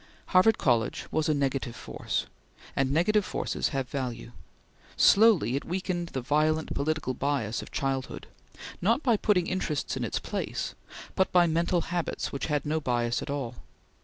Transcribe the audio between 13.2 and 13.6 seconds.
at all.